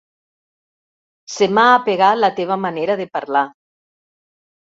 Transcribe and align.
Se 1.33 1.49
m'ha 1.57 1.65
apegat 1.73 2.17
la 2.21 2.31
teva 2.41 2.57
manera 2.63 2.95
de 3.03 3.07
parlar. 3.19 3.43